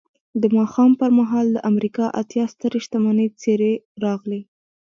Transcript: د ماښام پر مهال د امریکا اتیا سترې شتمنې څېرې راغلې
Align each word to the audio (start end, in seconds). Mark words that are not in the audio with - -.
د 0.41 0.43
ماښام 0.57 0.91
پر 0.99 1.09
مهال 1.19 1.47
د 1.51 1.57
امریکا 1.71 2.05
اتیا 2.21 2.43
سترې 2.53 2.79
شتمنې 2.85 3.25
څېرې 3.41 3.73
راغلې 4.03 4.41